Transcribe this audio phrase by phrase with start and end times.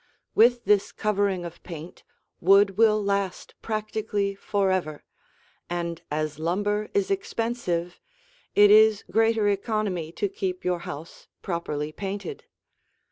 [0.33, 2.01] With this covering of paint,
[2.39, 5.03] wood will last practically forever,
[5.69, 7.99] and as lumber is expensive,
[8.55, 12.45] it is greater economy to keep your house properly painted.